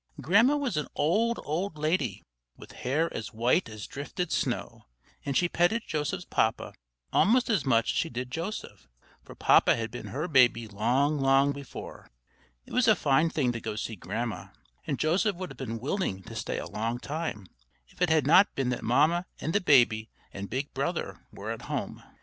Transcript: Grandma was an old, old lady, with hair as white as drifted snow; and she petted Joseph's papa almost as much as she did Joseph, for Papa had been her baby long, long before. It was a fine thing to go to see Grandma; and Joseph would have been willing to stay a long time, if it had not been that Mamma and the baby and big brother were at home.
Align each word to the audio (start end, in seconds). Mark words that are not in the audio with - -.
Grandma 0.19 0.55
was 0.57 0.77
an 0.77 0.87
old, 0.95 1.39
old 1.43 1.77
lady, 1.77 2.23
with 2.57 2.71
hair 2.71 3.07
as 3.13 3.33
white 3.35 3.69
as 3.69 3.85
drifted 3.85 4.31
snow; 4.31 4.87
and 5.23 5.37
she 5.37 5.47
petted 5.47 5.83
Joseph's 5.85 6.25
papa 6.25 6.73
almost 7.13 7.51
as 7.51 7.67
much 7.67 7.91
as 7.91 7.97
she 7.99 8.09
did 8.09 8.31
Joseph, 8.31 8.87
for 9.23 9.35
Papa 9.35 9.75
had 9.75 9.91
been 9.91 10.07
her 10.07 10.27
baby 10.27 10.67
long, 10.67 11.19
long 11.19 11.51
before. 11.51 12.09
It 12.65 12.73
was 12.73 12.87
a 12.87 12.95
fine 12.95 13.29
thing 13.29 13.51
to 13.51 13.61
go 13.61 13.73
to 13.73 13.77
see 13.77 13.95
Grandma; 13.95 14.47
and 14.87 14.97
Joseph 14.97 15.35
would 15.35 15.51
have 15.51 15.57
been 15.57 15.79
willing 15.79 16.23
to 16.23 16.33
stay 16.35 16.57
a 16.57 16.65
long 16.65 16.97
time, 16.97 17.45
if 17.89 18.01
it 18.01 18.09
had 18.09 18.25
not 18.25 18.55
been 18.55 18.69
that 18.69 18.81
Mamma 18.83 19.27
and 19.39 19.53
the 19.53 19.61
baby 19.61 20.09
and 20.33 20.49
big 20.49 20.73
brother 20.73 21.27
were 21.31 21.51
at 21.51 21.61
home. 21.69 22.01